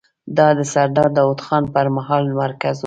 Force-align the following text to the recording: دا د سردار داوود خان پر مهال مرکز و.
دا 0.37 0.47
د 0.57 0.59
سردار 0.73 1.09
داوود 1.17 1.39
خان 1.45 1.63
پر 1.73 1.85
مهال 1.95 2.23
مرکز 2.41 2.77
و. 2.77 2.79